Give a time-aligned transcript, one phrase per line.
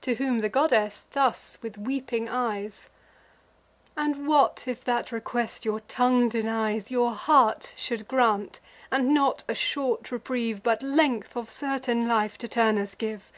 [0.00, 2.88] To whom the goddess thus, with weeping eyes:
[3.96, 8.58] "And what if that request, your tongue denies, Your heart should grant;
[8.90, 13.30] and not a short reprieve, But length of certain life, to Turnus give?